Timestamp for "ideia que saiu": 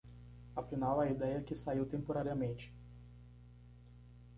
1.07-1.85